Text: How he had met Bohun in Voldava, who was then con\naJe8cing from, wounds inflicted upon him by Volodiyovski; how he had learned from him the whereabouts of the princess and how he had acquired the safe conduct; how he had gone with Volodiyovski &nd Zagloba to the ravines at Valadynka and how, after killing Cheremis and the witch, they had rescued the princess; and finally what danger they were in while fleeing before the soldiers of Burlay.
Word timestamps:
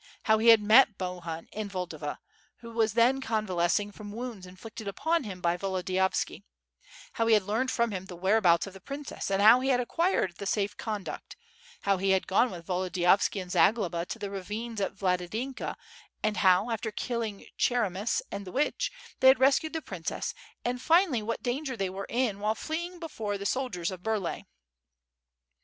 How 0.23 0.39
he 0.39 0.47
had 0.47 0.63
met 0.63 0.97
Bohun 0.97 1.47
in 1.51 1.69
Voldava, 1.69 2.17
who 2.61 2.71
was 2.71 2.93
then 2.93 3.21
con\naJe8cing 3.21 3.93
from, 3.93 4.11
wounds 4.11 4.47
inflicted 4.47 4.87
upon 4.87 5.25
him 5.25 5.41
by 5.41 5.55
Volodiyovski; 5.57 6.41
how 7.13 7.27
he 7.27 7.35
had 7.35 7.43
learned 7.43 7.69
from 7.69 7.91
him 7.91 8.05
the 8.05 8.15
whereabouts 8.15 8.65
of 8.65 8.73
the 8.73 8.81
princess 8.81 9.29
and 9.29 9.43
how 9.43 9.59
he 9.59 9.69
had 9.69 9.79
acquired 9.79 10.37
the 10.37 10.47
safe 10.47 10.75
conduct; 10.75 11.35
how 11.81 11.97
he 11.97 12.09
had 12.09 12.25
gone 12.25 12.49
with 12.49 12.65
Volodiyovski 12.65 13.45
&nd 13.45 13.51
Zagloba 13.51 14.07
to 14.07 14.17
the 14.17 14.31
ravines 14.31 14.81
at 14.81 14.95
Valadynka 14.95 15.75
and 16.23 16.37
how, 16.37 16.71
after 16.71 16.89
killing 16.91 17.45
Cheremis 17.55 18.23
and 18.31 18.43
the 18.47 18.51
witch, 18.51 18.91
they 19.19 19.27
had 19.27 19.39
rescued 19.39 19.73
the 19.73 19.83
princess; 19.83 20.33
and 20.65 20.81
finally 20.81 21.21
what 21.21 21.43
danger 21.43 21.77
they 21.77 21.91
were 21.91 22.07
in 22.09 22.39
while 22.39 22.55
fleeing 22.55 22.97
before 22.99 23.37
the 23.37 23.45
soldiers 23.45 23.91
of 23.91 24.01
Burlay. 24.01 24.45